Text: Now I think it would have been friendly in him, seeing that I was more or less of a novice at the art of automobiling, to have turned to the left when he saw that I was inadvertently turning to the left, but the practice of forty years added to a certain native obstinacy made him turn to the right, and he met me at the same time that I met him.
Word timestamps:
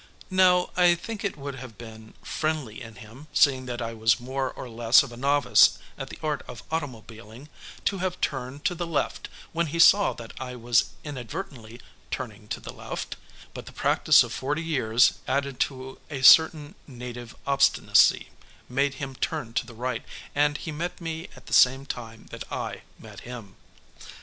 Now 0.31 0.71
I 0.75 0.95
think 0.95 1.23
it 1.23 1.37
would 1.37 1.53
have 1.57 1.77
been 1.77 2.15
friendly 2.23 2.81
in 2.81 2.95
him, 2.95 3.27
seeing 3.33 3.67
that 3.67 3.83
I 3.83 3.93
was 3.93 4.19
more 4.19 4.51
or 4.51 4.67
less 4.67 5.03
of 5.03 5.11
a 5.11 5.15
novice 5.15 5.77
at 5.95 6.09
the 6.09 6.17
art 6.23 6.41
of 6.47 6.63
automobiling, 6.71 7.49
to 7.85 7.99
have 7.99 8.19
turned 8.19 8.65
to 8.65 8.73
the 8.73 8.87
left 8.87 9.29
when 9.53 9.67
he 9.67 9.77
saw 9.77 10.13
that 10.13 10.33
I 10.41 10.55
was 10.55 10.85
inadvertently 11.03 11.79
turning 12.09 12.47
to 12.47 12.59
the 12.59 12.73
left, 12.73 13.15
but 13.53 13.67
the 13.67 13.71
practice 13.71 14.23
of 14.23 14.33
forty 14.33 14.63
years 14.63 15.19
added 15.27 15.59
to 15.69 15.99
a 16.09 16.23
certain 16.23 16.73
native 16.87 17.35
obstinacy 17.45 18.29
made 18.67 18.95
him 18.95 19.13
turn 19.13 19.53
to 19.53 19.67
the 19.67 19.75
right, 19.75 20.03
and 20.33 20.57
he 20.57 20.71
met 20.71 20.99
me 20.99 21.27
at 21.35 21.45
the 21.45 21.53
same 21.53 21.85
time 21.85 22.25
that 22.31 22.51
I 22.51 22.81
met 22.97 23.19
him. 23.19 23.55